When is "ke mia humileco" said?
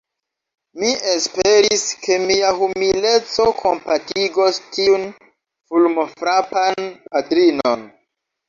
2.05-3.47